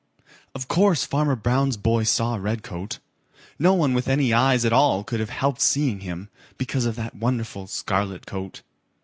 [0.55, 2.97] Of coarse Farmer Brown's boy saw Redcoat.
[3.59, 7.15] No one with any eyes at all could have helped seeing him, because of that
[7.15, 8.63] wonderful scarlet coat.